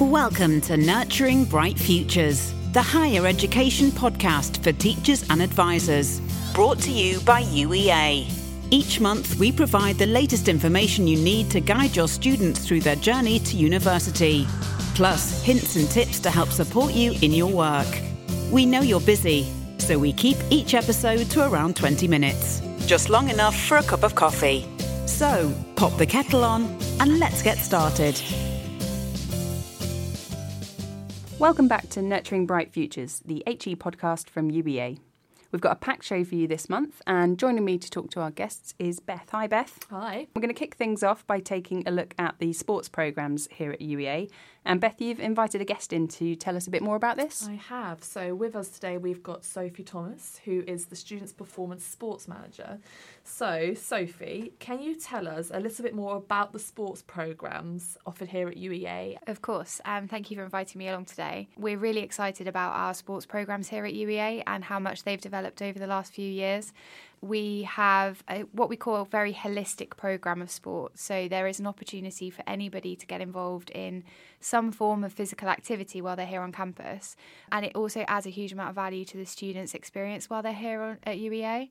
[0.00, 6.20] Welcome to Nurturing Bright Futures, the higher education podcast for teachers and advisors,
[6.54, 8.30] brought to you by UEA.
[8.70, 12.94] Each month, we provide the latest information you need to guide your students through their
[12.94, 14.46] journey to university,
[14.94, 17.88] plus hints and tips to help support you in your work.
[18.52, 23.30] We know you're busy, so we keep each episode to around 20 minutes, just long
[23.30, 24.64] enough for a cup of coffee.
[25.06, 28.22] So, pop the kettle on and let's get started.
[31.38, 34.98] Welcome back to Nurturing Bright Futures, the HE podcast from UEA.
[35.52, 38.20] We've got a packed show for you this month, and joining me to talk to
[38.20, 39.28] our guests is Beth.
[39.30, 39.86] Hi, Beth.
[39.88, 40.26] Hi.
[40.34, 43.70] We're going to kick things off by taking a look at the sports programmes here
[43.70, 44.28] at UEA.
[44.68, 47.48] And Beth, you've invited a guest in to tell us a bit more about this.
[47.48, 48.04] I have.
[48.04, 52.78] So, with us today, we've got Sophie Thomas, who is the Students' Performance Sports Manager.
[53.24, 58.28] So, Sophie, can you tell us a little bit more about the sports programmes offered
[58.28, 59.16] here at UEA?
[59.26, 59.80] Of course.
[59.86, 61.48] Um, thank you for inviting me along today.
[61.56, 65.62] We're really excited about our sports programmes here at UEA and how much they've developed
[65.62, 66.74] over the last few years
[67.20, 70.98] we have a, what we call a very holistic program of sport.
[70.98, 74.04] So there is an opportunity for anybody to get involved in
[74.40, 77.16] some form of physical activity while they're here on campus,
[77.50, 80.52] and it also adds a huge amount of value to the students' experience while they're
[80.52, 81.70] here on, at UEA.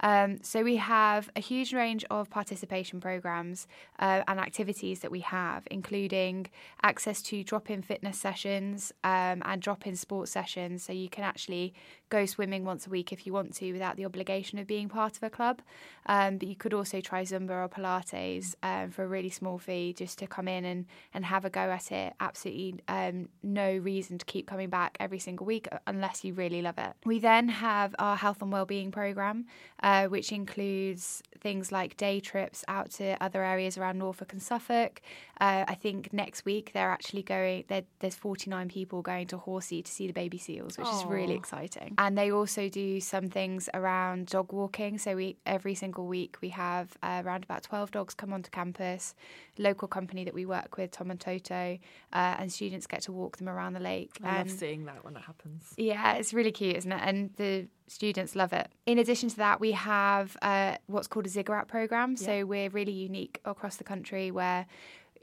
[0.00, 3.66] Um, so we have a huge range of participation programs
[3.98, 6.46] uh, and activities that we have, including
[6.82, 10.82] access to drop-in fitness sessions um, and drop-in sports sessions.
[10.82, 11.74] So you can actually
[12.10, 15.16] go swimming once a week if you want to, without the obligation of being part
[15.16, 15.60] of a club.
[16.06, 19.92] Um, but you could also try Zumba or Pilates um, for a really small fee,
[19.92, 22.14] just to come in and and have a go at it.
[22.20, 26.62] Absolutely um, no reason to keep coming back every single week uh, unless you really
[26.62, 26.92] love it.
[27.04, 29.46] We then have our health and well-being program
[29.88, 35.00] Uh, which includes things like day trips out to other areas around Norfolk and Suffolk.
[35.40, 37.64] Uh, I think next week they're actually going.
[37.68, 40.98] They're, there's 49 people going to Horsey to see the baby seals, which Aww.
[40.98, 41.94] is really exciting.
[41.98, 44.98] And they also do some things around dog walking.
[44.98, 49.14] So we every single week we have uh, around about 12 dogs come onto campus.
[49.58, 51.78] Local company that we work with, Tom and Toto,
[52.12, 54.18] uh, and students get to walk them around the lake.
[54.22, 55.74] I love seeing that when it happens.
[55.76, 57.00] Yeah, it's really cute, isn't it?
[57.02, 58.68] And the students love it.
[58.86, 62.16] In addition to that, we have uh, what's called a ziggurat program.
[62.18, 62.26] Yeah.
[62.26, 64.66] So we're really unique across the country where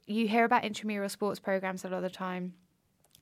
[0.08, 2.54] you hear about intramural sports programs a lot of the time.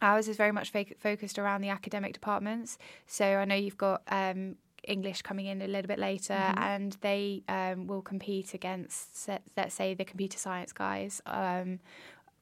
[0.02, 2.78] Ours is very much fo- focused around the academic departments.
[3.08, 6.64] So I know you've got um, English coming in a little bit later, mm-hmm.
[6.64, 11.80] and they um, will compete against, let's say, the computer science guys, um,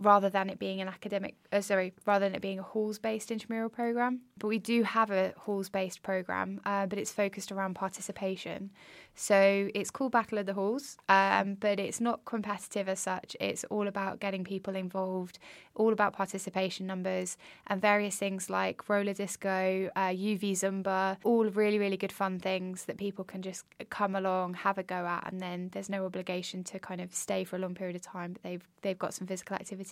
[0.01, 3.31] rather than it being an academic, uh, sorry, rather than it being a halls based
[3.31, 4.21] intramural program.
[4.37, 8.71] But we do have a halls based program, uh, but it's focused around participation.
[9.13, 13.35] So it's called Battle of the Halls, um, but it's not competitive as such.
[13.39, 15.37] It's all about getting people involved,
[15.75, 21.77] all about participation numbers, and various things like roller disco, uh, UV Zumba, all really,
[21.77, 25.41] really good fun things that people can just come along, have a go at, and
[25.41, 28.43] then there's no obligation to kind of stay for a long period of time, but
[28.43, 29.90] they've, they've got some physical activity.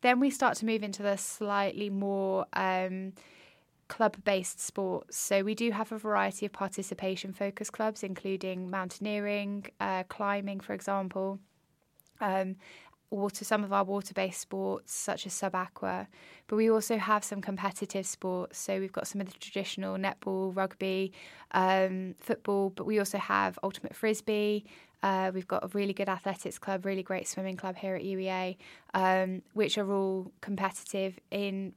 [0.00, 2.46] Then we start to move into the slightly more.
[2.52, 3.12] Um,
[3.88, 5.16] club based sports.
[5.16, 10.72] So we do have a variety of participation focused clubs, including mountaineering, uh, climbing, for
[10.72, 11.38] example.
[12.20, 12.56] Um,
[13.10, 16.08] water some of our water based sports such as sub aqua
[16.48, 20.54] but we also have some competitive sports so we've got some of the traditional netball
[20.56, 21.12] rugby
[21.52, 24.64] um, football but we also have ultimate frisbee
[25.02, 28.56] uh, we've got a really good athletics club really great swimming club here at UEA
[28.94, 31.72] um, which are all competitive in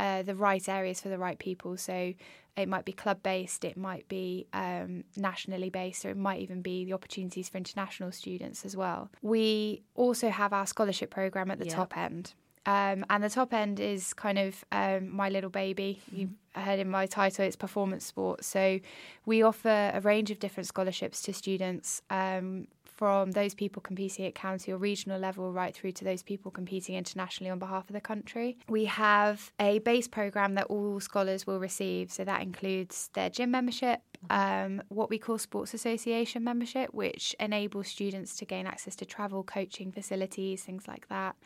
[0.00, 1.76] uh, the right areas for the right people.
[1.76, 2.14] So
[2.56, 6.62] it might be club based, it might be um, nationally based, or it might even
[6.62, 9.10] be the opportunities for international students as well.
[9.22, 12.34] We also have our scholarship program at the top end.
[12.66, 16.00] Um, and the top end is kind of um, my little baby.
[16.12, 16.60] You mm-hmm.
[16.60, 18.46] heard in my title, it's performance sports.
[18.46, 18.80] So
[19.24, 22.68] we offer a range of different scholarships to students um,
[23.00, 26.96] from those people competing at county or regional level right through to those people competing
[26.96, 28.58] internationally on behalf of the country.
[28.68, 33.52] We have a base programme that all scholars will receive, so that includes their gym
[33.52, 39.06] membership, um, what we call Sports Association membership, which enables students to gain access to
[39.06, 41.36] travel, coaching facilities, things like that.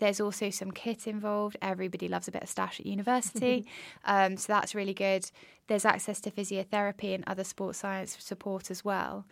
[0.00, 1.56] There's also some kit involved.
[1.62, 3.64] Everybody loves a bit of stash at university,
[4.04, 5.30] um, so that's really good.
[5.68, 9.24] There's access to physiotherapy and other sports science support as well.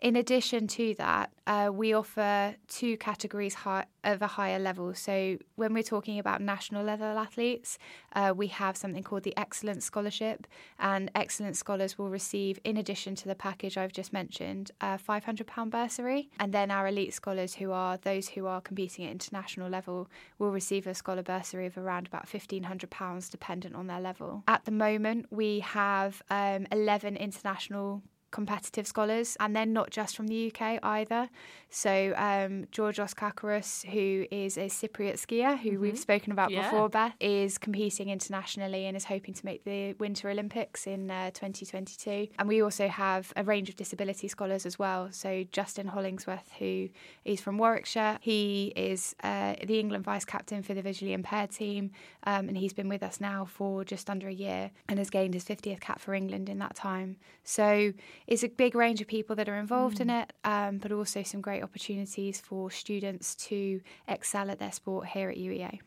[0.00, 4.94] In addition to that, uh, we offer two categories high, of a higher level.
[4.94, 7.78] So, when we're talking about national level athletes,
[8.12, 10.46] uh, we have something called the Excellence Scholarship,
[10.78, 15.68] and excellent scholars will receive, in addition to the package I've just mentioned, a £500
[15.68, 16.30] bursary.
[16.38, 20.08] And then our elite scholars, who are those who are competing at international level,
[20.38, 24.44] will receive a scholar bursary of around about £1,500, dependent on their level.
[24.46, 30.28] At the moment, we have um, 11 international competitive scholars, and they're not just from
[30.28, 31.28] the UK either.
[31.70, 35.82] So um, Georgios Kakaros, who is a Cypriot skier, who mm-hmm.
[35.82, 36.62] we've spoken about yeah.
[36.62, 41.30] before, Beth, is competing internationally and is hoping to make the Winter Olympics in uh,
[41.30, 42.28] 2022.
[42.38, 45.08] And we also have a range of disability scholars as well.
[45.12, 46.88] So Justin Hollingsworth, who
[47.24, 51.90] is from Warwickshire, he is uh, the England vice captain for the visually impaired team,
[52.24, 55.34] um, and he's been with us now for just under a year and has gained
[55.34, 57.16] his 50th cap for England in that time.
[57.44, 57.92] So
[58.28, 60.02] it's a big range of people that are involved mm.
[60.02, 65.06] in it, um, but also some great opportunities for students to excel at their sport
[65.06, 65.80] here at UEA.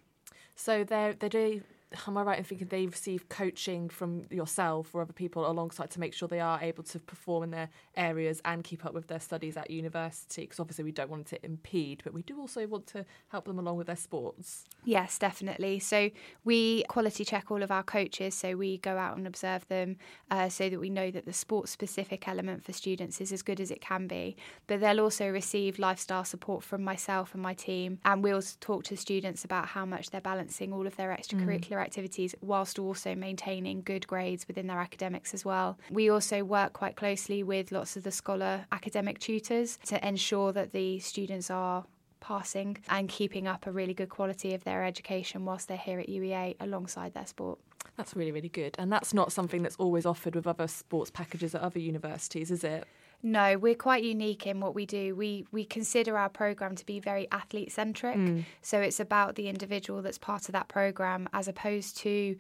[0.56, 1.62] So they're, they do
[2.08, 6.00] am I right in thinking they receive coaching from yourself or other people alongside to
[6.00, 9.20] make sure they are able to perform in their areas and keep up with their
[9.20, 10.44] studies at university?
[10.44, 13.46] Because obviously we don't want it to impede, but we do also want to help
[13.46, 14.66] them along with their sports.
[14.84, 15.80] Yes, definitely.
[15.80, 16.10] So
[16.44, 19.98] we quality check all of our coaches, so we go out and observe them
[20.30, 23.60] uh, so that we know that the sports specific element for students is as good
[23.60, 24.36] as it can be.
[24.68, 28.98] But they'll also receive lifestyle support from myself and my team, and we'll talk to
[28.98, 33.82] students about how much they're balancing all of their extracurricular mm activities whilst also maintaining
[33.82, 35.78] good grades within their academics as well.
[35.90, 40.72] We also work quite closely with lots of the scholar academic tutors to ensure that
[40.72, 41.86] the students are
[42.20, 46.08] passing and keeping up a really good quality of their education whilst they're here at
[46.08, 47.60] UEA alongside their sport.
[47.98, 48.76] That's really, really good.
[48.80, 52.64] And that's not something that's always offered with other sports packages at other universities, is
[52.64, 52.86] it?
[53.24, 55.16] No, we're quite unique in what we do.
[55.16, 58.18] We we consider our program to be very athlete centric.
[58.18, 58.46] Mm.
[58.62, 62.36] So it's about the individual that's part of that program as opposed to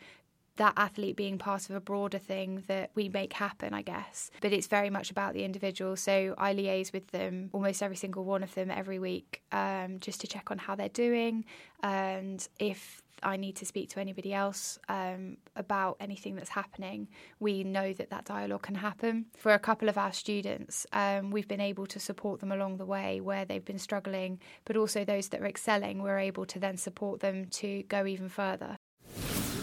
[0.62, 4.30] that athlete being part of a broader thing that we make happen, I guess.
[4.42, 5.96] But it's very much about the individual.
[5.96, 10.22] So I liaise with them, almost every single one of them, every week, um, just
[10.22, 11.46] to check on how they're doing
[11.82, 17.08] and if I need to speak to anybody else um, about anything that's happening,
[17.40, 19.26] we know that that dialogue can happen.
[19.38, 22.86] For a couple of our students, um, we've been able to support them along the
[22.86, 26.78] way where they've been struggling, but also those that are excelling, we're able to then
[26.78, 28.78] support them to go even further.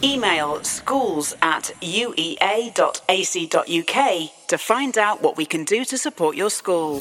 [0.04, 2.70] Email schools at uea.ac.uk
[4.46, 7.00] to find out what we can do to support your school.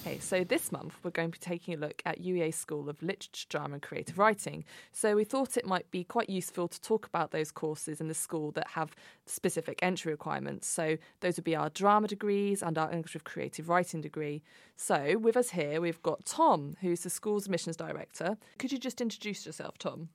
[0.00, 3.02] Okay, so this month we're going to be taking a look at UEA School of
[3.02, 4.64] Literature, Drama and Creative Writing.
[4.90, 8.14] So we thought it might be quite useful to talk about those courses in the
[8.14, 10.66] school that have specific entry requirements.
[10.66, 14.42] So those would be our drama degrees and our English with Creative Writing degree.
[14.76, 18.38] So with us here we've got Tom, who's the school's admissions director.
[18.58, 20.08] Could you just introduce yourself, Tom?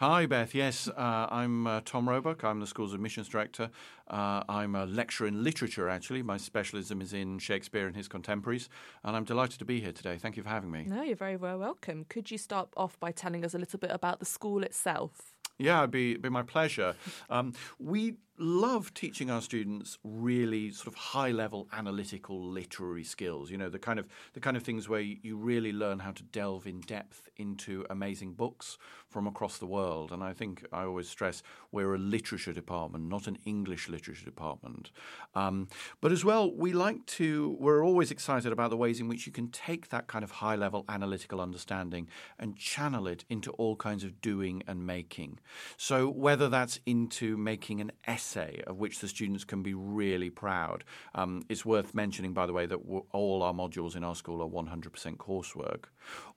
[0.00, 0.54] Hi, Beth.
[0.54, 2.44] Yes, uh, I'm uh, Tom Roebuck.
[2.44, 3.68] I'm the school's admissions director.
[4.06, 6.22] Uh, I'm a lecturer in literature, actually.
[6.22, 8.68] My specialism is in Shakespeare and his contemporaries,
[9.02, 10.16] and I'm delighted to be here today.
[10.16, 10.84] Thank you for having me.
[10.86, 12.06] No, you're very well welcome.
[12.08, 15.34] Could you start off by telling us a little bit about the school itself?
[15.58, 16.94] Yeah, it'd be, be my pleasure.
[17.28, 23.58] Um, we love teaching our students really sort of high level analytical literary skills you
[23.58, 26.64] know the kind of the kind of things where you really learn how to delve
[26.66, 30.12] in depth into amazing books from across the world.
[30.12, 31.42] And i think i always stress
[31.72, 34.92] we're a literature department not an english literature department.
[35.34, 35.68] Um,
[36.00, 39.32] but as well we like to we're always excited about the ways in which you
[39.32, 42.08] can take that kind of high level analytical understanding
[42.38, 45.27] and channel it into all kinds of doing and making
[45.76, 50.30] so whether that's into making an essay essay of which the students can be really
[50.30, 50.84] proud.
[51.14, 52.78] Um, it's worth mentioning, by the way, that
[53.12, 55.84] all our modules in our school are 100% coursework.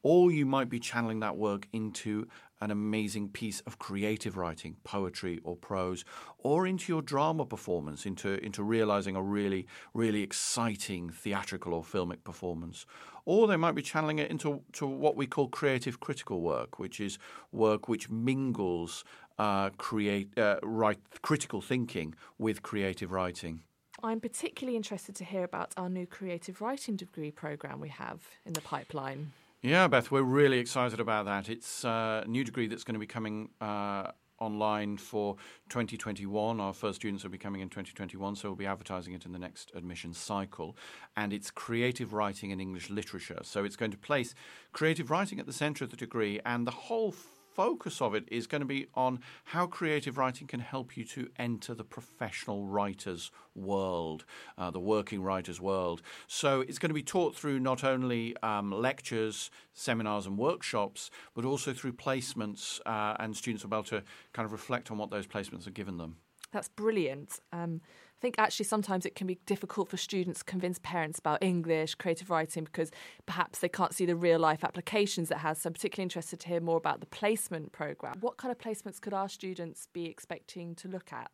[0.04, 2.28] Or you might be channeling that work into
[2.62, 6.06] an amazing piece of creative writing, poetry or prose,
[6.40, 12.24] or into your drama performance, into, into realizing a really, really exciting theatrical or filmic
[12.24, 12.86] performance.
[13.26, 17.00] Or they might be channeling it into to what we call creative critical work, which
[17.00, 17.18] is
[17.52, 19.04] work which mingles
[19.38, 23.62] uh, create uh, write critical thinking with creative writing.
[24.04, 28.54] I'm particularly interested to hear about our new creative writing degree program we have in
[28.54, 29.32] the pipeline.
[29.64, 31.48] Yeah, Beth, we're really excited about that.
[31.48, 35.36] It's uh, a new degree that's going to be coming uh, online for
[35.70, 36.60] 2021.
[36.60, 39.38] Our first students will be coming in 2021, so we'll be advertising it in the
[39.38, 40.76] next admission cycle.
[41.16, 43.42] And it's creative writing and English literature.
[43.44, 44.34] So it's going to place
[44.74, 47.12] creative writing at the centre of the degree, and the whole
[47.56, 51.30] focus of it is going to be on how creative writing can help you to
[51.38, 54.26] enter the professional writer's world,
[54.58, 56.02] uh, the working writer's world.
[56.28, 61.46] So it's going to be taught through not only um, lectures, seminars, and workshops, but
[61.46, 64.04] also through placements, uh, and students will be able to
[64.34, 66.18] kind of reflect on what those placements have given them.
[66.52, 67.40] That's brilliant.
[67.54, 67.82] Um,
[68.22, 72.30] think actually sometimes it can be difficult for students to convince parents about English, creative
[72.30, 72.92] writing, because
[73.26, 75.60] perhaps they can't see the real life applications it has.
[75.62, 78.18] So I'm particularly interested to hear more about the placement programme.
[78.22, 81.32] What kind of placements could our students be expecting to look at?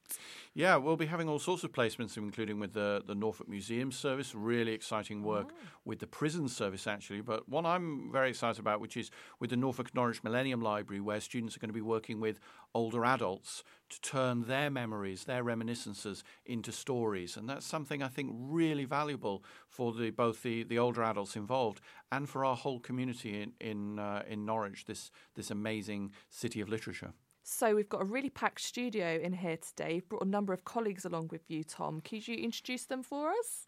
[0.53, 4.34] Yeah, we'll be having all sorts of placements, including with the, the Norfolk Museum Service,
[4.34, 5.67] really exciting work oh.
[5.84, 7.22] with the prison service, actually.
[7.22, 11.20] But one I'm very excited about, which is with the Norfolk Norwich Millennium Library, where
[11.20, 12.39] students are going to be working with
[12.78, 17.38] older adults to turn their memories, their reminiscences into stories.
[17.38, 21.82] And that's something I think really valuable for the, both the, the older adults involved
[22.12, 26.70] and for our whole community in, in, uh, in Norwich, this, this amazing city of
[26.70, 27.14] literature.
[27.44, 29.96] So we've got a really packed studio in here today.
[29.96, 32.02] You've brought a number of colleagues along with you, Tom.
[32.02, 33.67] Could you introduce them for us?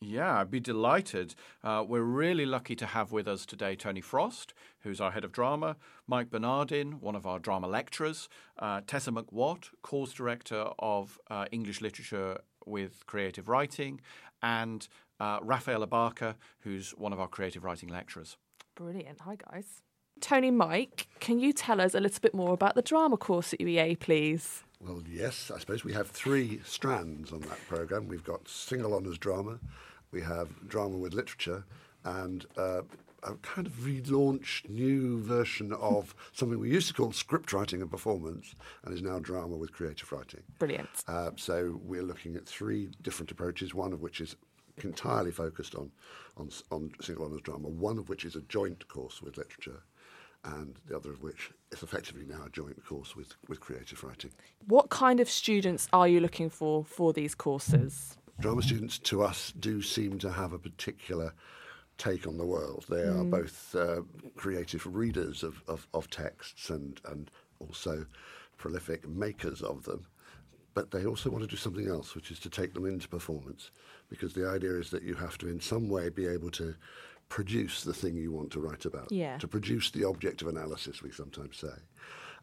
[0.00, 1.34] Yeah, I'd be delighted.
[1.64, 5.32] Uh, we're really lucky to have with us today Tony Frost, who's our head of
[5.32, 5.76] drama,
[6.06, 11.80] Mike Bernardin, one of our drama lecturers, uh, Tessa McWatt, course director of uh, English
[11.80, 14.00] literature with creative writing,
[14.42, 14.86] and
[15.18, 18.36] uh, Raphael Abaka, who's one of our creative writing lecturers.
[18.74, 19.20] Brilliant.
[19.20, 19.80] Hi, guys.
[20.20, 23.60] Tony, Mike, can you tell us a little bit more about the drama course at
[23.60, 24.62] UEA, please?
[24.80, 28.08] Well, yes, I suppose we have three strands on that programme.
[28.08, 29.58] We've got single honours drama,
[30.12, 31.64] we have drama with literature,
[32.04, 32.82] and uh,
[33.22, 37.90] a kind of relaunched new version of something we used to call script writing and
[37.90, 38.54] performance,
[38.84, 40.42] and is now drama with creative writing.
[40.58, 40.88] Brilliant.
[41.08, 44.36] Uh, so we're looking at three different approaches, one of which is
[44.84, 45.90] entirely focused on,
[46.36, 49.82] on, on single honours drama, one of which is a joint course with literature
[50.46, 54.30] and the other of which is effectively now a joint course with, with creative writing.
[54.66, 58.16] What kind of students are you looking for for these courses?
[58.40, 61.32] Drama students to us do seem to have a particular
[61.98, 62.84] take on the world.
[62.88, 63.20] They mm.
[63.20, 64.02] are both uh,
[64.36, 68.06] creative readers of, of, of texts and, and also
[68.58, 70.06] prolific makers of them.
[70.74, 73.70] But they also want to do something else, which is to take them into performance,
[74.10, 76.74] because the idea is that you have to, in some way, be able to
[77.28, 79.36] produce the thing you want to write about, yeah.
[79.38, 81.74] to produce the object of analysis, we sometimes say.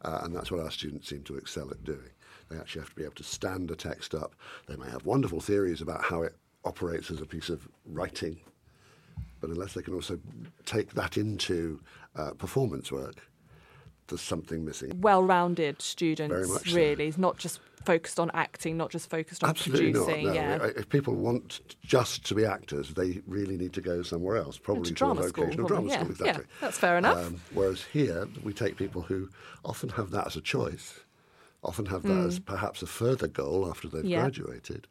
[0.02, 2.10] Uh, and that's what our students seem to excel at doing.
[2.50, 4.34] They actually have to be able to stand a text up.
[4.66, 8.38] They may have wonderful theories about how it operates as a piece of writing,
[9.40, 10.18] but unless they can also
[10.66, 11.80] take that into
[12.16, 13.16] uh, performance work,
[14.08, 15.00] there's something missing.
[15.00, 16.74] Well-rounded students, so.
[16.74, 20.26] really, not just focused on acting, not just focused on Absolutely producing.
[20.26, 20.40] Not, no.
[20.40, 20.70] Yeah.
[20.76, 24.90] If people want just to be actors, they really need to go somewhere else, probably
[24.90, 25.98] to, to a vocational drama yeah.
[25.98, 26.10] school.
[26.10, 26.44] Exactly.
[26.48, 27.18] Yeah, that's fair enough.
[27.18, 29.28] Um, whereas here, we take people who
[29.64, 31.00] often have that as a choice,
[31.62, 32.26] often have that mm.
[32.26, 34.20] as perhaps a further goal after they've yeah.
[34.20, 34.86] graduated,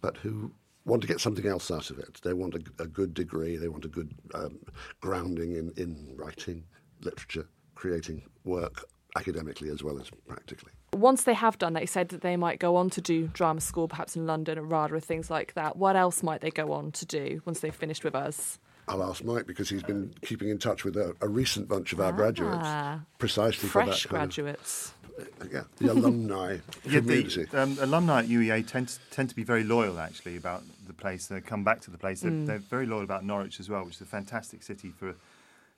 [0.00, 0.52] but who
[0.84, 2.20] want to get something else out of it.
[2.22, 4.58] They want a, a good degree, they want a good um,
[5.00, 6.64] grounding in, in writing,
[7.02, 7.46] literature,
[7.78, 8.84] creating work
[9.16, 10.72] academically as well as practically.
[10.92, 13.60] Once they have done that, you said that they might go on to do drama
[13.60, 15.76] school, perhaps in London or RADA or things like that.
[15.76, 18.58] What else might they go on to do once they've finished with us?
[18.88, 22.00] I'll ask Mike because he's been keeping in touch with a, a recent bunch of
[22.00, 24.94] our ah, graduates, precisely fresh for that graduates.
[25.18, 27.44] Of, uh, yeah, the alumni yeah, community.
[27.44, 30.94] The, um, alumni at UEA tend to, tend to be very loyal, actually, about the
[30.94, 31.26] place.
[31.26, 32.22] They come back to the place.
[32.22, 32.46] They're, mm.
[32.46, 35.14] they're very loyal about Norwich as well, which is a fantastic city for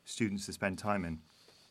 [0.05, 1.19] students to spend time in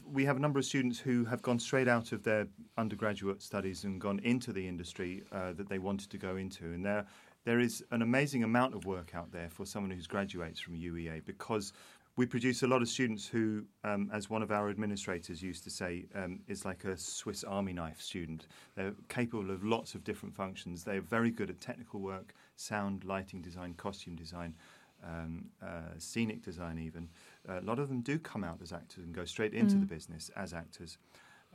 [0.06, 3.84] we have a number of students who have gone straight out of their undergraduate studies
[3.84, 6.66] and gone into the industry uh, that they wanted to go into.
[6.66, 7.06] And there,
[7.46, 11.24] there is an amazing amount of work out there for someone who graduates from UEA
[11.26, 11.74] because
[12.16, 15.70] we produce a lot of students who, um, as one of our administrators used to
[15.70, 18.48] say, um, is like a Swiss Army knife student.
[18.76, 20.84] They're capable of lots of different functions.
[20.84, 24.54] They're very good at technical work, sound, lighting design, costume design,
[25.02, 27.08] um, uh, scenic design, even
[27.48, 29.82] a lot of them do come out as actors and go straight into mm.
[29.82, 30.98] the business as actors,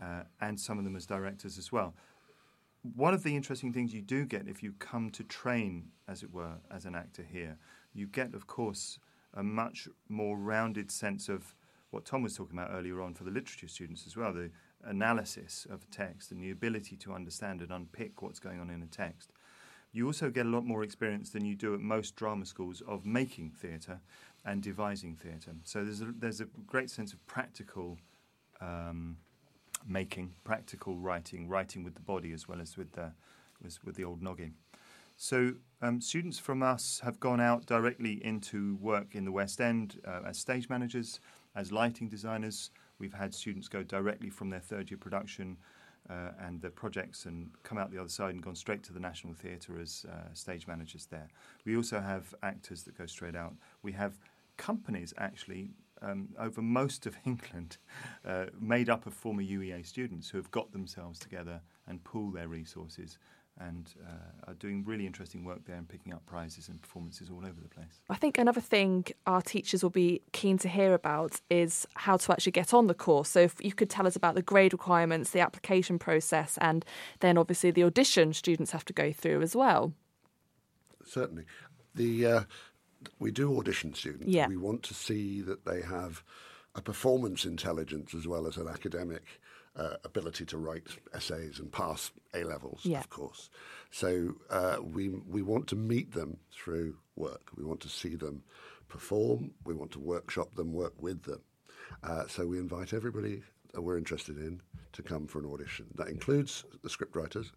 [0.00, 1.94] uh, and some of them as directors as well.
[2.94, 6.32] One of the interesting things you do get if you come to train, as it
[6.32, 7.56] were, as an actor here,
[7.94, 8.98] you get, of course,
[9.32, 11.54] a much more rounded sense of
[11.90, 14.50] what Tom was talking about earlier on for the literature students as well the
[14.84, 18.82] analysis of a text and the ability to understand and unpick what's going on in
[18.82, 19.30] a text.
[19.92, 23.06] You also get a lot more experience than you do at most drama schools of
[23.06, 24.00] making theatre
[24.44, 25.52] and devising theatre.
[25.64, 27.98] So there's a, there's a great sense of practical
[28.60, 29.16] um,
[29.86, 33.12] making, practical writing, writing with the body as well as with the,
[33.62, 34.54] with, with the old noggin.
[35.16, 40.00] So um, students from us have gone out directly into work in the West End
[40.06, 41.20] uh, as stage managers,
[41.54, 45.56] as lighting designers, We've had students go directly from their third year production
[46.08, 49.00] uh, and their projects and come out the other side and gone straight to the
[49.00, 51.28] National Theatre as uh, stage managers there.
[51.64, 53.54] We also have actors that go straight out.
[53.82, 54.18] We have
[54.56, 55.70] companies actually
[56.02, 57.78] um, over most of England
[58.26, 62.49] uh, made up of former UEA students who have got themselves together and pool their
[62.49, 63.18] resources
[63.61, 67.38] and uh, are doing really interesting work there and picking up prizes and performances all
[67.38, 68.00] over the place.
[68.11, 72.32] I think another thing our teachers will be keen to hear about is how to
[72.32, 73.28] actually get on the course.
[73.28, 76.84] So, if you could tell us about the grade requirements, the application process, and
[77.20, 79.92] then obviously the audition students have to go through as well.
[81.04, 81.44] Certainly.
[81.94, 82.40] The, uh,
[83.18, 84.26] we do audition students.
[84.28, 84.49] Yeah.
[84.49, 86.23] We want to see that they have
[86.75, 89.23] a performance intelligence as well as an academic
[89.76, 93.00] uh, ability to write essays and pass A levels, Yeah.
[93.00, 93.50] of course.
[93.90, 97.42] So uh, we we want to meet them through work.
[97.56, 98.42] We want to see them
[98.88, 99.52] perform.
[99.64, 101.40] We want to workshop them, work with them.
[102.02, 103.42] Uh, so we invite everybody
[103.73, 104.61] that we're interested in
[104.92, 105.87] to come for an audition.
[105.96, 107.50] That includes the scriptwriters.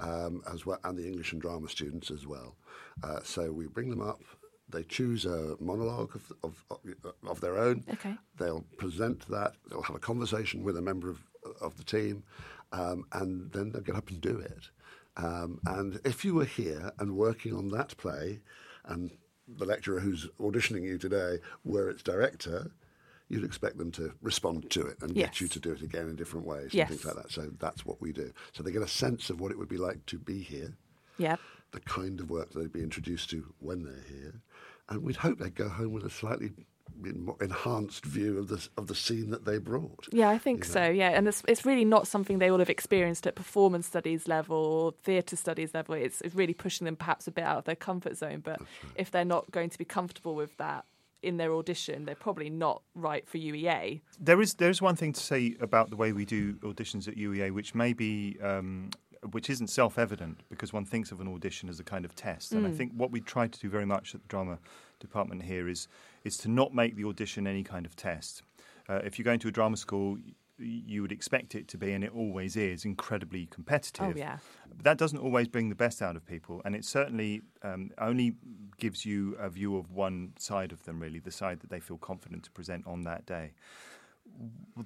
[0.00, 2.54] Um, as well, and the English and drama students as well.
[3.02, 4.20] Uh, so we bring them up.
[4.70, 6.64] They choose a monologue of, of,
[7.26, 7.84] of, their own.
[7.90, 8.14] Okay.
[8.38, 9.54] They'll present that.
[9.70, 11.22] They'll have a conversation with a member of,
[11.60, 12.22] of the team,
[12.72, 14.68] um, and then they'll get up and do it.
[15.16, 18.40] Um, and if you were here and working on that play,
[18.84, 19.10] and
[19.48, 22.70] the lecturer who's auditioning you today were its director,
[23.28, 25.30] you'd expect them to respond to it and Yes.
[25.30, 26.90] get you to do it again in different ways Yes.
[26.90, 27.32] and things like that.
[27.32, 28.32] So that's what we do.
[28.52, 30.76] So they get a sense of what it would be like to be here
[31.18, 31.36] Yeah.
[31.72, 34.40] the kind of work they'd be introduced to when they're here,
[34.88, 36.52] and we'd hope they'd go home with a slightly
[37.40, 40.08] enhanced view of the of the scene that they brought.
[40.12, 40.74] Yeah, I think You know?
[40.86, 40.90] so.
[40.90, 44.56] Yeah, and it's it's really not something they will have experienced at performance studies level
[44.56, 45.94] or theatre studies level.
[45.94, 48.40] It's it's really pushing them perhaps a bit out of their comfort zone.
[48.44, 48.60] But
[48.96, 50.84] if they're not going to be comfortable with that
[51.22, 54.00] in their audition, they're probably not right for UEA.
[54.20, 57.16] There is there is one thing to say about the way we do auditions at
[57.16, 58.90] UEA, which may be um,
[59.30, 62.52] which isn't self evident because one thinks of an audition as a kind of test,
[62.52, 64.58] and I think what we try to do very much at the drama
[65.00, 65.88] department here is
[66.24, 68.42] is to not make the audition any kind of test.
[68.88, 70.18] Uh, if you're going to a drama school.
[70.60, 74.16] You would expect it to be, and it always is, incredibly competitive.
[74.16, 74.38] Oh, yeah.
[74.66, 78.34] But that doesn't always bring the best out of people, and it certainly um, only
[78.76, 81.96] gives you a view of one side of them, really, the side that they feel
[81.96, 83.52] confident to present on that day.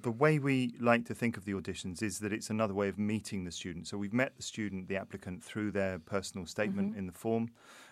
[0.01, 2.97] The way we like to think of the auditions is that it's another way of
[2.97, 3.87] meeting the student.
[3.87, 7.49] So we've met the student, the applicant, through their personal statement in the form.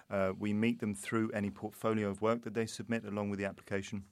[0.09, 3.45] Uh, we meet them through any portfolio of work that they submit along with the
[3.45, 4.03] application.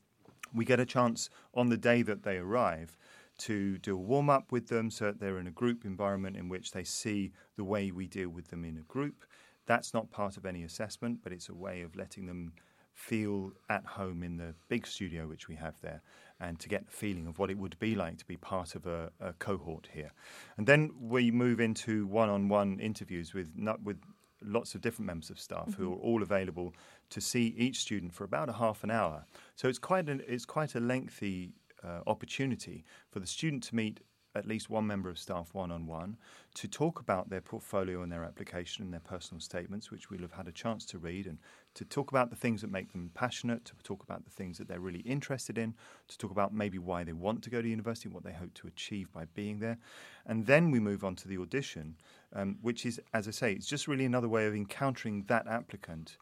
[0.54, 2.96] We get a chance on the day that they arrive
[3.40, 6.50] to do a warm up with them so that they're in a group environment in
[6.50, 9.26] which they see the way we deal with them in a group.
[9.66, 12.54] That's not part of any assessment, but it's a way of letting them
[13.00, 16.02] feel at home in the big studio which we have there
[16.42, 18.86] and to get the feeling of what it would be like to be part of
[18.86, 20.12] a, a cohort here.
[20.58, 23.50] And then we move into one on one interviews with,
[23.84, 23.98] with
[24.44, 26.74] lots of different members of staff who are all available
[27.10, 29.26] to see each student for about a half an hour.
[29.56, 34.02] So it's quite, an, it's quite a lengthy uh, opportunity for the student to meet
[34.36, 36.18] at least one member of staff one on one
[36.54, 40.32] to talk about their portfolio and their application and their personal statements, which we'll have
[40.32, 41.38] had a chance to read, and
[41.74, 44.68] to talk about the things that make them passionate, to talk about the things that
[44.68, 45.74] they're really interested in,
[46.08, 48.68] to talk about maybe why they want to go to university, what they hope to
[48.68, 49.78] achieve by being there.
[50.26, 51.96] And then we move on to the audition,
[52.34, 56.18] um, which is, as I say, it's just really another way of encountering that applicant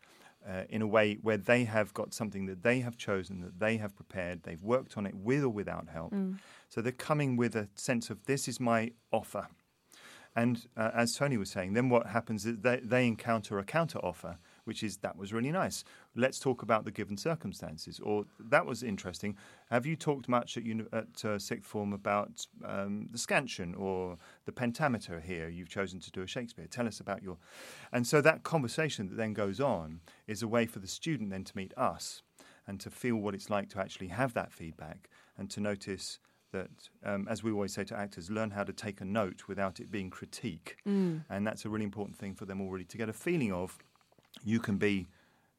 [0.47, 3.77] uh, in a way where they have got something that they have chosen, that they
[3.77, 6.13] have prepared, they've worked on it with or without help.
[6.69, 9.47] So they're coming with a sense of this is my offer.
[10.37, 13.97] And uh, as Tony was saying, then what happens is they, they encounter a counter
[14.05, 15.83] offer, which is that was really nice.
[16.15, 17.99] Let's talk about the given circumstances.
[17.99, 19.35] Or that was interesting.
[19.71, 24.19] Have you talked much at, uni- at uh, sixth form about um, the scansion or
[24.45, 25.49] the pentameter here?
[25.49, 26.67] You've chosen to do a Shakespeare.
[26.67, 27.37] Tell us about your.
[27.91, 31.45] And so that conversation that then goes on is a way for the student then
[31.45, 32.21] to meet us
[32.67, 36.19] and to feel what it's like to actually have that feedback and to notice
[36.51, 36.69] that,
[37.03, 39.91] um, as we always say to actors, learn how to take a note without it
[39.91, 40.77] being critique.
[41.29, 43.77] And that's a really important thing for them already to get a feeling of
[44.43, 45.07] you can be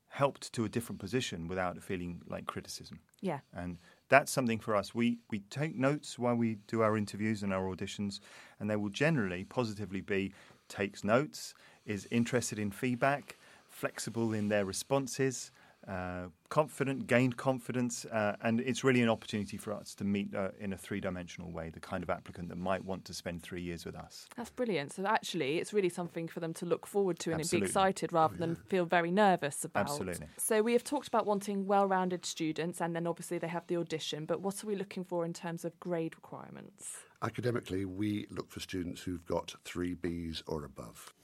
[0.08, 3.00] helped to a different position without it feeling like criticism.
[3.20, 3.40] Yeah.
[3.52, 3.76] And
[4.08, 4.94] that's something for us.
[4.94, 8.20] We, we take notes while we do our interviews and our auditions,
[8.58, 10.32] and they will generally positively be
[10.68, 13.36] takes notes, is interested in feedback,
[13.68, 15.50] flexible in their responses,
[15.88, 20.50] uh, confident, gained confidence, uh, and it's really an opportunity for us to meet uh,
[20.60, 23.62] in a three dimensional way the kind of applicant that might want to spend three
[23.62, 24.26] years with us.
[24.36, 24.92] That's brilliant.
[24.92, 27.66] So actually, it's really something for them to look forward to and Absolutely.
[27.66, 29.88] be excited rather than feel very nervous about.
[29.88, 30.26] Absolutely.
[30.36, 34.26] So we have talked about wanting well-rounded students, and then obviously they have the audition.
[34.26, 36.98] But what are we looking for in terms of grade requirements?
[37.22, 41.14] Academically, we look for students who've got three Bs or above.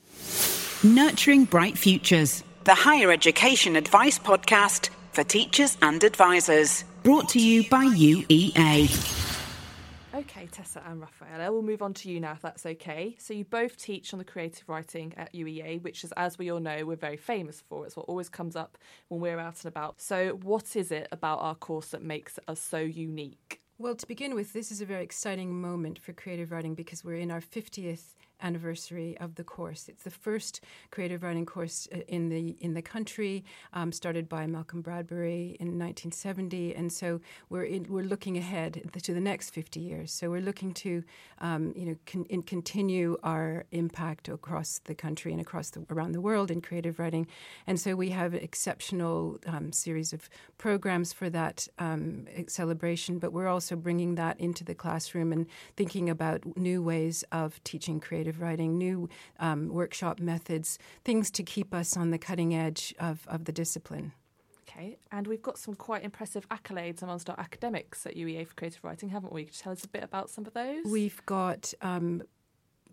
[0.84, 6.84] Nurturing Bright Futures, the higher education advice podcast for teachers and advisors.
[7.02, 8.90] Brought to you by UEA.
[10.14, 13.16] Okay, Tessa and Rafaela, we'll move on to you now if that's okay.
[13.18, 16.60] So you both teach on the creative writing at UEA, which is, as we all
[16.60, 17.86] know, we're very famous for.
[17.86, 18.76] It's what always comes up
[19.08, 20.02] when we're out and about.
[20.02, 23.62] So what is it about our course that makes us so unique?
[23.78, 27.16] Well, to begin with, this is a very exciting moment for creative writing because we're
[27.16, 29.88] in our 50th anniversary of the course.
[29.88, 34.46] It's the first creative writing course uh, in the in the country, um, started by
[34.46, 39.80] Malcolm Bradbury in 1970, and so we're in, we're looking ahead to the next 50
[39.80, 40.12] years.
[40.12, 41.02] So we're looking to
[41.40, 46.12] um, you know con- in continue our impact across the country and across the, around
[46.12, 47.26] the world in creative writing,
[47.66, 53.18] and so we have an exceptional um, series of programs for that um, celebration.
[53.18, 58.00] But we're also bringing that into the classroom and thinking about new ways of teaching
[58.00, 63.26] creative writing, new um, workshop methods, things to keep us on the cutting edge of,
[63.28, 64.12] of the discipline.
[64.68, 68.82] Okay, and we've got some quite impressive accolades amongst our academics at UEA for creative
[68.82, 69.44] writing, haven't we?
[69.44, 70.84] Could you tell us a bit about some of those?
[70.86, 72.22] We've got um,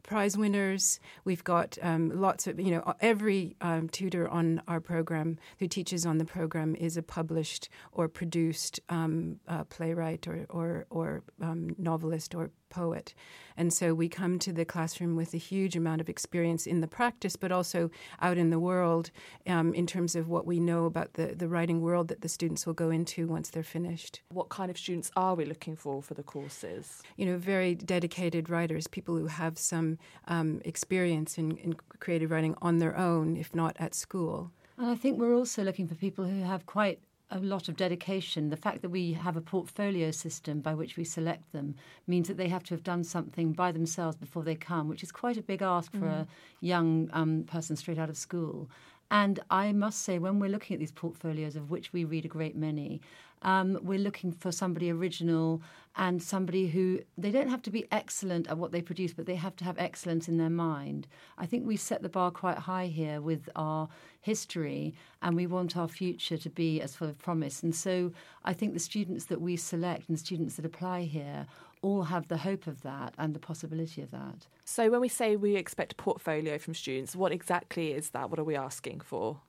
[0.04, 0.99] prize winners.
[1.23, 6.06] We've got um, lots of, you know, every um, tutor on our program who teaches
[6.06, 11.75] on the program is a published or produced um, uh, playwright or, or, or um,
[11.77, 13.13] novelist or poet.
[13.55, 16.88] And so we come to the classroom with a huge amount of experience in the
[16.88, 19.12] practice, but also out in the world
[19.45, 22.65] um, in terms of what we know about the, the writing world that the students
[22.65, 24.21] will go into once they're finished.
[24.29, 27.03] what kind of students are we looking for for the courses?
[27.17, 32.55] you know, very dedicated writers, people who have some um, experience in, in creative writing
[32.62, 34.51] on their own, if not at school.
[34.77, 36.99] And I think we're also looking for people who have quite
[37.32, 38.50] a lot of dedication.
[38.50, 42.38] The fact that we have a portfolio system by which we select them means that
[42.38, 45.41] they have to have done something by themselves before they come, which is quite a
[45.41, 46.28] big ask for a
[46.60, 48.70] young um, person straight out of school.
[49.10, 52.30] And I must say, when we're looking at these portfolios, of which we read a
[52.30, 53.02] great many,
[53.41, 55.62] um, we're looking for somebody original
[55.97, 59.36] and somebody who they don't have to be excellent at what they produce, but they
[59.36, 61.08] have to have excellence in their mind.
[61.38, 63.89] I think we set the bar quite high here with our
[64.21, 67.62] history, and we want our future to be as full of promise.
[67.62, 68.13] And so
[68.45, 71.45] I think the students that we select and students that apply here
[71.82, 74.47] all have the hope of that and the possibility of that.
[74.63, 78.30] So when we say we expect a portfolio from students, what exactly is that?
[78.30, 79.41] What are we asking for?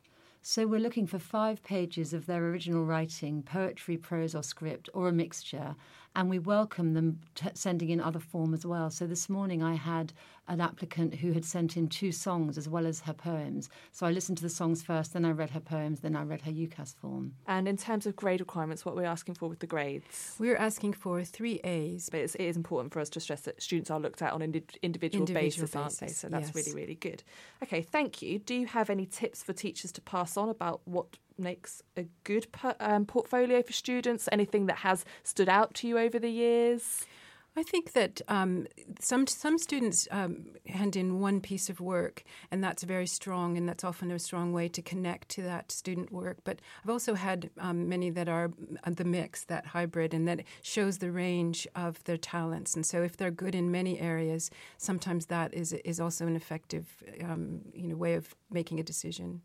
[0.44, 5.06] So we're looking for five pages of their original writing, poetry, prose, or script, or
[5.06, 5.76] a mixture,
[6.14, 8.90] and we welcome them t- sending in other form as well.
[8.90, 10.12] So this morning I had
[10.48, 13.70] an applicant who had sent in two songs as well as her poems.
[13.92, 16.42] So I listened to the songs first, then I read her poems, then I read
[16.42, 17.34] her UCAS form.
[17.46, 20.36] And in terms of grade requirements, what we're asking for with the grades?
[20.38, 22.08] We're asking for three A's.
[22.10, 24.42] But it's, it is important for us to stress that students are looked at on
[24.42, 26.08] an indi- individual, Individual basis, aren't they?
[26.08, 26.54] So that's yes.
[26.54, 27.22] really, really good.
[27.62, 28.38] Okay, thank you.
[28.38, 31.06] Do you have any tips for teachers to pass on about what
[31.38, 32.46] makes a good
[32.80, 34.28] um, portfolio for students?
[34.32, 37.06] Anything that has stood out to you over the years?
[37.54, 38.66] I think that um,
[38.98, 43.68] some some students um, hand in one piece of work, and that's very strong, and
[43.68, 46.38] that's often a strong way to connect to that student work.
[46.44, 48.52] But I've also had um, many that are
[48.84, 52.74] uh, the mix, that hybrid, and that shows the range of their talents.
[52.74, 56.86] And so, if they're good in many areas, sometimes that is is also an effective,
[57.22, 59.42] um, you know, way of making a decision.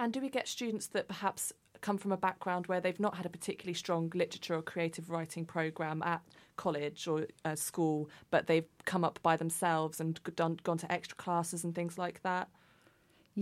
[0.00, 3.26] And do we get students that perhaps come from a background where they've not had
[3.26, 6.22] a particularly strong literature or creative writing program at
[6.56, 11.18] college or uh, school, but they've come up by themselves and done, gone to extra
[11.18, 12.48] classes and things like that?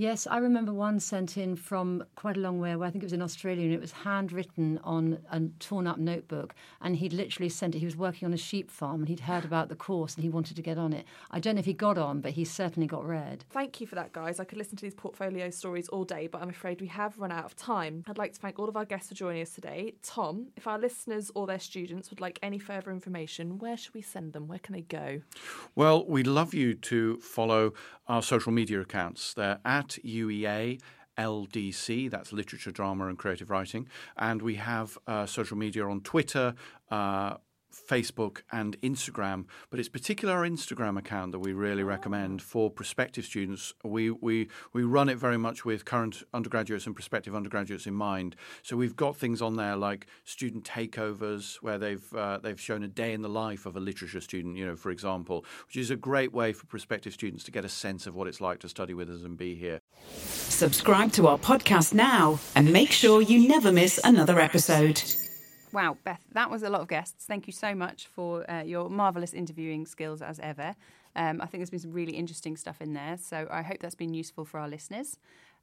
[0.00, 2.86] Yes, I remember one sent in from quite a long way away.
[2.86, 6.54] I think it was in Australia, and it was handwritten on a torn up notebook.
[6.80, 7.80] And he'd literally sent it.
[7.80, 10.30] He was working on a sheep farm, and he'd heard about the course, and he
[10.30, 11.04] wanted to get on it.
[11.32, 13.44] I don't know if he got on, but he certainly got read.
[13.50, 14.38] Thank you for that, guys.
[14.38, 17.32] I could listen to these portfolio stories all day, but I'm afraid we have run
[17.32, 18.04] out of time.
[18.06, 19.94] I'd like to thank all of our guests for joining us today.
[20.04, 24.02] Tom, if our listeners or their students would like any further information, where should we
[24.02, 24.46] send them?
[24.46, 25.22] Where can they go?
[25.74, 27.72] Well, we'd love you to follow
[28.06, 29.34] our social media accounts.
[29.34, 29.58] They're
[29.96, 30.80] at UEA.
[31.18, 33.88] LDC, that's literature, drama, and creative writing.
[34.16, 36.54] And we have uh, social media on Twitter,
[36.92, 37.38] uh,
[37.88, 43.24] Facebook and Instagram, but it's particularly our Instagram account that we really recommend for prospective
[43.24, 43.74] students.
[43.84, 48.36] We, we, we run it very much with current undergraduates and prospective undergraduates in mind.
[48.62, 52.88] So we've got things on there like student takeovers, where they've, uh, they've shown a
[52.88, 55.96] day in the life of a literature student, you know, for example, which is a
[55.96, 58.94] great way for prospective students to get a sense of what it's like to study
[58.94, 59.77] with us and be here.
[60.06, 65.02] Subscribe to our podcast now and make sure you never miss another episode.
[65.72, 67.26] Wow, Beth, that was a lot of guests.
[67.26, 70.74] Thank you so much for uh, your marvellous interviewing skills as ever.
[71.14, 73.94] Um, I think there's been some really interesting stuff in there, so I hope that's
[73.94, 75.18] been useful for our listeners.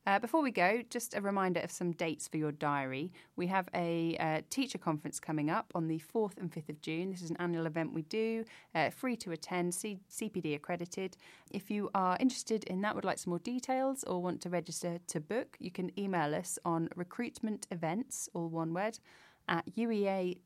[0.08, 3.12] Uh, before we go, just a reminder of some dates for your diary.
[3.36, 7.10] We have a uh, teacher conference coming up on the 4th and 5th of June.
[7.10, 11.18] This is an annual event we do, uh, free to attend, C- CPD accredited.
[11.50, 15.00] If you are interested in that, would like some more details, or want to register
[15.08, 19.00] to book, you can email us on recruitment events, all one word,
[19.48, 20.38] at uea.ac.uk,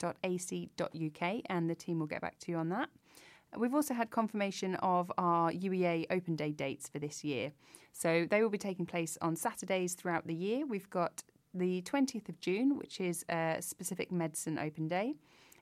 [1.48, 2.88] and the team will get back to you on that.
[3.58, 7.52] We've also had confirmation of our UEA Open Day dates for this year.
[7.92, 10.66] So they will be taking place on Saturdays throughout the year.
[10.66, 15.16] We've got the 20th of June, which is a specific medicine open day.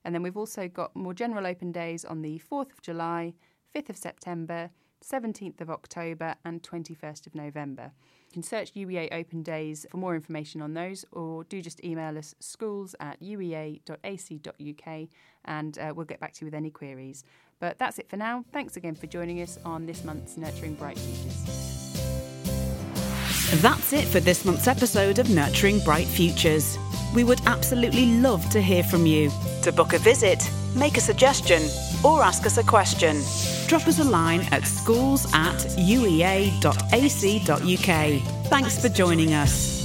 [0.04, 3.34] And then we've also got more general open days on the 4th of July,
[3.74, 4.70] 5th of September,
[5.04, 7.92] 17th of October, and 21st of November.
[8.28, 12.16] You can search UEA Open Days for more information on those, or do just email
[12.18, 15.08] us schools at uea.ac.uk
[15.44, 17.24] and uh, we'll get back to you with any queries.
[17.58, 18.44] But that's it for now.
[18.52, 21.77] Thanks again for joining us on this month's Nurturing Bright Futures.
[23.56, 26.78] That's it for this month's episode of Nurturing Bright Futures.
[27.14, 29.30] We would absolutely love to hear from you.
[29.62, 31.62] To book a visit, make a suggestion,
[32.04, 33.22] or ask us a question,
[33.66, 36.60] drop us a line at schools at uea.ac.uk.
[38.50, 39.77] Thanks for joining us.